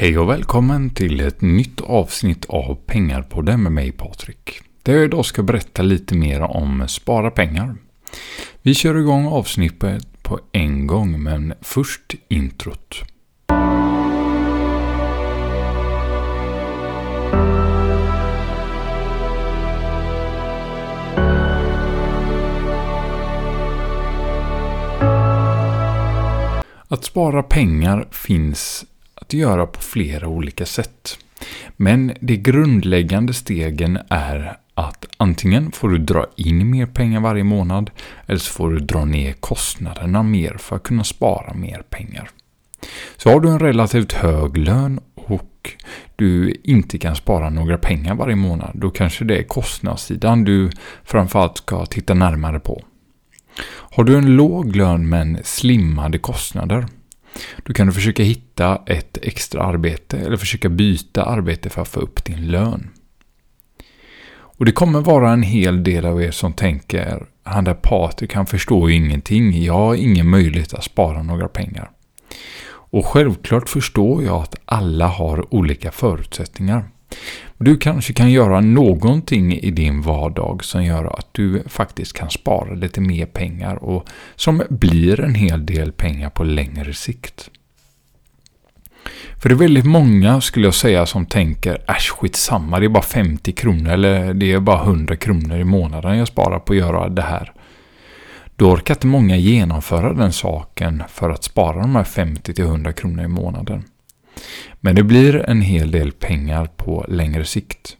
[0.00, 4.60] Hej och välkommen till ett nytt avsnitt av Pengarpodden med mig Patrik.
[4.82, 7.76] Där jag idag ska berätta lite mer om spara pengar.
[8.62, 13.02] Vi kör igång avsnittet på en gång men först introt.
[26.88, 28.84] Att spara pengar finns
[29.20, 31.18] att göra på flera olika sätt.
[31.76, 37.90] Men de grundläggande stegen är att antingen får du dra in mer pengar varje månad
[38.26, 42.30] eller så får du dra ner kostnaderna mer för att kunna spara mer pengar.
[43.16, 45.74] Så har du en relativt hög lön och
[46.16, 50.70] du inte kan spara några pengar varje månad, då kanske det är kostnadssidan du
[51.04, 52.82] framförallt ska titta närmare på.
[53.68, 56.86] Har du en låg lön men slimmade kostnader,
[57.64, 62.00] då kan du försöka hitta ett extra arbete eller försöka byta arbete för att få
[62.00, 62.90] upp din lön.
[64.30, 68.46] Och det kommer vara en hel del av er som tänker, han där Patrik han
[68.46, 71.90] förstår ju ingenting, jag har ingen möjlighet att spara några pengar.
[72.90, 76.88] Och självklart förstår jag att alla har olika förutsättningar.
[77.58, 82.74] Du kanske kan göra någonting i din vardag som gör att du faktiskt kan spara
[82.74, 87.50] lite mer pengar och som blir en hel del pengar på längre sikt.
[89.42, 93.02] För det är väldigt många skulle jag säga som tänker äsch skitsamma det är bara
[93.02, 97.08] 50 kronor eller det är bara 100 kronor i månaden jag sparar på att göra
[97.08, 97.52] det här.
[98.56, 103.28] Då orkar inte många genomföra den saken för att spara de här 50-100 kronor i
[103.28, 103.84] månaden.
[104.80, 107.96] Men det blir en hel del pengar på längre sikt.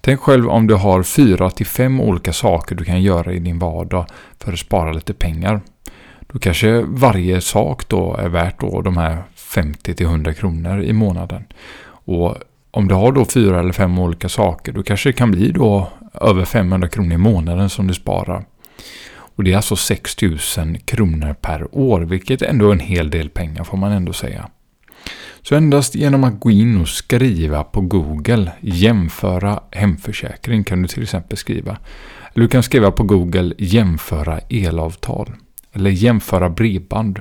[0.00, 4.06] Tänk själv om du har 4-5 olika saker du kan göra i din vardag
[4.38, 5.60] för att spara lite pengar.
[6.32, 11.44] Då kanske varje sak då är värt då de här 50-100 kronor i månaden.
[11.88, 12.36] Och
[12.70, 15.88] om du har då fyra eller fem olika saker då kanske det kan bli då
[16.20, 18.44] över 500 kronor i månaden som du sparar.
[19.08, 23.64] Och det är alltså 6000 kronor per år, vilket ändå är en hel del pengar
[23.64, 24.48] får man ändå säga.
[25.48, 31.02] Så endast genom att gå in och skriva på Google, jämföra hemförsäkring kan du till
[31.02, 31.78] exempel skriva.
[32.34, 35.32] Eller du kan skriva på Google jämföra elavtal.
[35.72, 37.20] Eller jämföra bredband.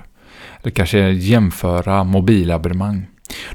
[0.61, 3.07] Eller kanske jämföra mobilabonnemang.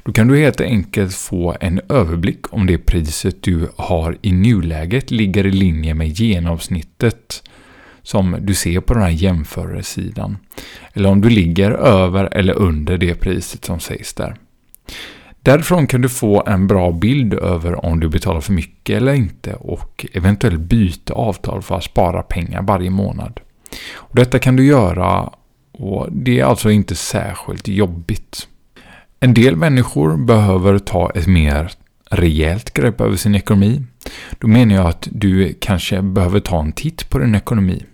[0.02, 5.10] Då kan du helt enkelt få en överblick om det priset du har i nuläget
[5.10, 7.42] ligger i linje med genomsnittet
[8.02, 10.38] som du ser på den här jämförelsesidan.
[10.92, 14.36] Eller om du ligger över eller under det priset som sägs där.
[15.42, 19.54] Därifrån kan du få en bra bild över om du betalar för mycket eller inte
[19.54, 23.40] och eventuellt byta avtal för att spara pengar varje månad.
[23.94, 25.30] Och detta kan du göra
[25.72, 28.48] och det är alltså inte särskilt jobbigt.
[29.20, 31.72] En del människor behöver ta ett mer
[32.10, 33.82] rejält grepp över sin ekonomi.
[34.38, 37.84] Då menar jag att du kanske behöver ta en titt på din ekonomi.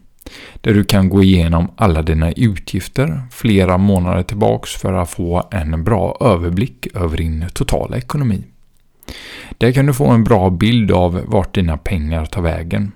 [0.61, 5.85] Där du kan gå igenom alla dina utgifter flera månader tillbaks för att få en
[5.85, 8.45] bra överblick över din totala ekonomi.
[9.59, 12.93] Där kan du få en bra bild av vart dina pengar tar vägen.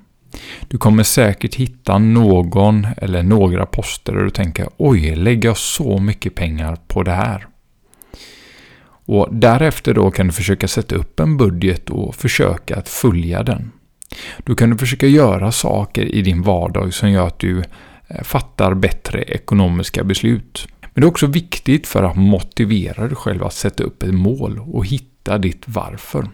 [0.69, 5.99] Du kommer säkert hitta någon eller några poster där du tänker oj, lägger jag så
[5.99, 7.47] mycket pengar på det här?
[9.07, 13.73] Och därefter då kan du försöka sätta upp en budget och försöka att följa den.
[14.45, 17.59] Då kan du försöka göra saker i din vardag som gör att du
[18.09, 20.69] eh, fattar bättre ekonomiska beslut.
[20.81, 24.59] Men det är också viktigt för att motivera dig själv att sätta upp ett mål
[24.59, 26.29] och hitta ditt varför.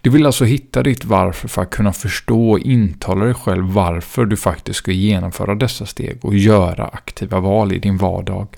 [0.00, 4.24] Du vill alltså hitta ditt varför för att kunna förstå och intala dig själv varför
[4.24, 8.48] du faktiskt ska genomföra dessa steg och göra aktiva val i din vardag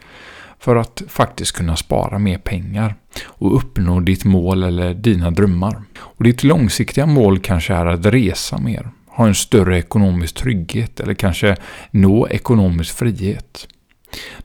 [0.61, 2.95] för att faktiskt kunna spara mer pengar
[3.27, 5.83] och uppnå ditt mål eller dina drömmar.
[5.99, 11.15] Och ditt långsiktiga mål kanske är att resa mer, ha en större ekonomisk trygghet eller
[11.15, 11.57] kanske
[11.91, 13.69] nå ekonomisk frihet.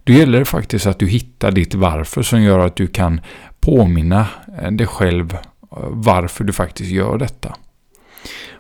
[0.04, 3.22] Då gäller det faktiskt att du hittar ditt varför som gör att du kan
[3.60, 4.28] påminna
[4.62, 5.40] eh, dig själv eh,
[5.90, 7.56] varför du faktiskt gör detta.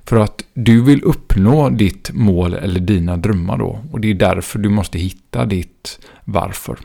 [0.05, 4.59] För att du vill uppnå ditt mål eller dina drömmar då och det är därför
[4.59, 6.77] du måste hitta ditt varför.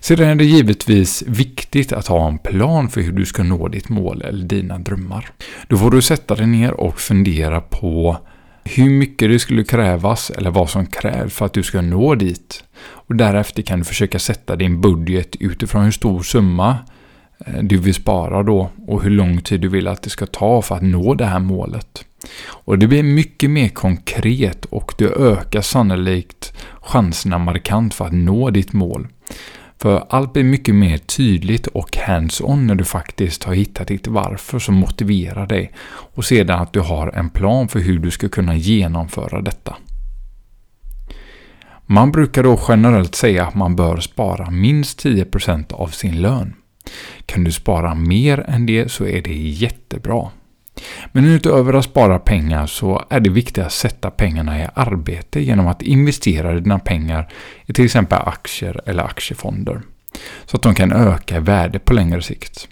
[0.00, 3.88] Sedan är det givetvis viktigt att ha en plan för hur du ska nå ditt
[3.88, 5.30] mål eller dina drömmar.
[5.68, 8.16] Då får du sätta dig ner och fundera på
[8.64, 12.64] hur mycket det skulle krävas eller vad som krävs för att du ska nå dit.
[12.82, 16.76] Och därefter kan du försöka sätta din budget utifrån hur stor summa
[17.46, 20.62] eh, du vill spara då och hur lång tid du vill att det ska ta
[20.62, 22.04] för att nå det här målet.
[22.48, 28.50] Och det blir mycket mer konkret och du ökar sannolikt chanserna markant för att nå
[28.50, 29.08] ditt mål.
[29.82, 34.58] För allt blir mycket mer tydligt och hands-on när du faktiskt har hittat ditt varför
[34.58, 38.56] som motiverar dig och sedan att du har en plan för hur du ska kunna
[38.56, 39.76] genomföra detta.
[41.86, 46.54] Man brukar då generellt säga att man bör spara minst 10% av sin lön.
[47.26, 50.30] Kan du spara mer än det så är det jättebra.
[51.12, 55.66] Men utöver att spara pengar så är det viktigt att sätta pengarna i arbete genom
[55.66, 57.28] att investera dina pengar
[57.66, 59.82] i till exempel aktier eller aktiefonder.
[60.46, 62.68] Så att de kan öka i värde på längre sikt.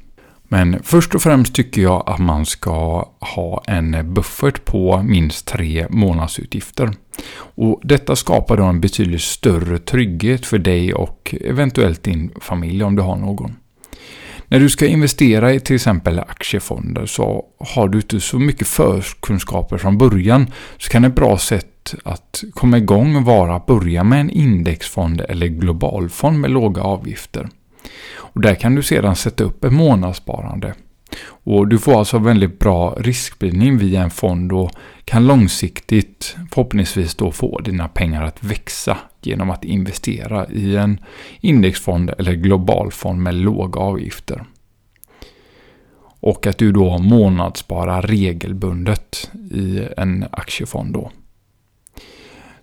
[0.50, 5.86] Men först och främst tycker jag att man ska ha en buffert på minst tre
[5.90, 6.90] månadsutgifter.
[7.38, 12.96] Och detta skapar då en betydligt större trygghet för dig och eventuellt din familj om
[12.96, 13.56] du har någon.
[14.48, 19.78] När du ska investera i till exempel aktiefonder så har du inte så mycket förkunskaper
[19.78, 20.46] från början
[20.78, 25.46] så kan ett bra sätt att komma igång vara att börja med en indexfond eller
[25.46, 27.48] globalfond med låga avgifter.
[28.14, 30.74] Och där kan du sedan sätta upp ett månadssparande.
[31.44, 34.70] Och du får alltså väldigt bra riskspridning via en fond och
[35.04, 41.00] kan långsiktigt förhoppningsvis då få dina pengar att växa genom att investera i en
[41.40, 44.44] indexfond eller globalfond med låga avgifter.
[46.20, 51.10] Och att du då månadssparar regelbundet i en aktiefond då.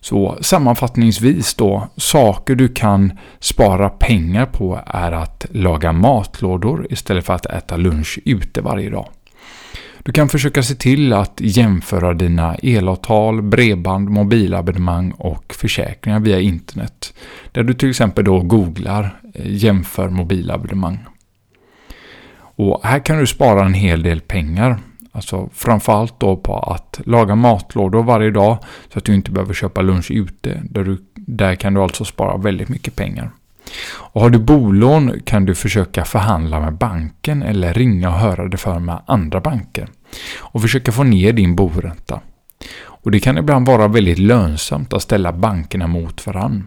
[0.05, 7.33] Så sammanfattningsvis då, saker du kan spara pengar på är att laga matlådor istället för
[7.33, 9.07] att äta lunch ute varje dag.
[10.03, 17.13] Du kan försöka se till att jämföra dina elavtal, bredband, mobilabonnemang och försäkringar via internet.
[17.51, 21.05] Där du till exempel då googlar eh, jämför mobilabonnemang.
[22.37, 24.79] Och här kan du spara en hel del pengar.
[25.15, 28.57] Alltså framförallt då på att laga matlådor varje dag
[28.93, 30.61] så att du inte behöver köpa lunch ute.
[30.69, 33.31] Där, du, där kan du alltså spara väldigt mycket pengar.
[33.87, 38.57] Och har du bolån kan du försöka förhandla med banken eller ringa och höra det
[38.57, 39.87] för med andra banker.
[40.37, 42.19] Och försöka få ner din boränta.
[42.77, 46.63] Och det kan ibland vara väldigt lönsamt att ställa bankerna mot varandra.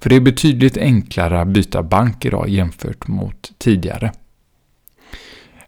[0.00, 4.12] För det är betydligt enklare att byta bank idag jämfört mot tidigare.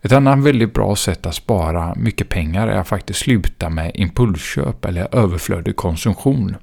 [0.03, 4.85] Ett annat väldigt bra sätt att spara mycket pengar är att faktiskt sluta med impulsköp
[4.85, 6.57] eller överflödig konsumtion.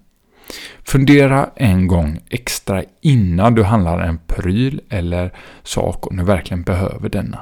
[0.83, 5.33] Fundera en gång extra innan du handlar en pryl eller
[5.63, 7.39] sak om du verkligen behöver denna.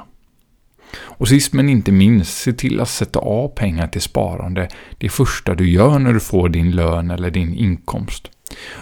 [0.96, 4.68] Och sist men inte minst, se till att sätta av pengar till sparande
[4.98, 8.30] det första du gör när du får din lön eller din inkomst.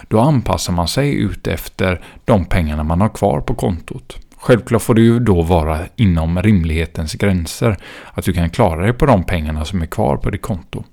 [0.08, 4.16] Då anpassar man sig ut efter de pengarna man har kvar på kontot.
[4.42, 7.76] Självklart får det ju då vara inom rimlighetens gränser
[8.12, 10.84] att du kan klara dig på de pengarna som är kvar på ditt konto.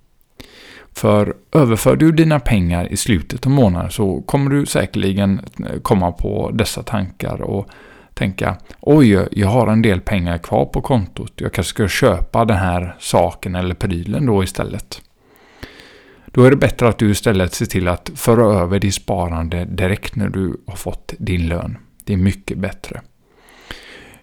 [0.94, 6.12] För överför du dina pengar i slutet av månaden så kommer du säkerligen eh, komma
[6.12, 7.70] på dessa tankar och
[8.14, 11.34] tänka oj, jag har en del pengar kvar på kontot.
[11.36, 15.02] Jag kanske ska köpa den här saken eller prylen då istället.
[16.26, 20.16] Då är det bättre att du istället ser till att föra över ditt sparande direkt
[20.16, 21.78] när du har fått din lön.
[22.04, 23.02] Det är mycket bättre.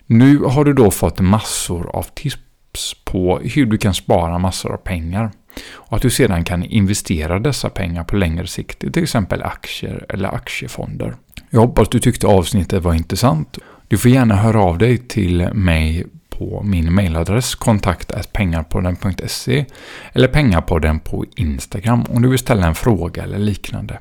[0.06, 4.76] Nu har du då fått massor av tips på hur du kan spara massor av
[4.76, 5.30] pengar.
[5.72, 10.06] Och att du sedan kan investera dessa pengar på längre sikt i till exempel aktier
[10.08, 11.16] eller aktiefonder.
[11.50, 13.58] Jag hoppas du tyckte avsnittet var intressant.
[13.88, 19.64] Du får gärna höra av dig till mig på min mailadress kontakt.pengarpodden.se
[20.12, 23.98] eller pengarpodden på Instagram om du vill ställa en fråga eller liknande.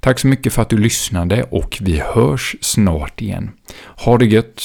[0.00, 3.50] Tack så mycket för att du lyssnade och vi hörs snart igen.
[3.96, 4.62] Ha det gött!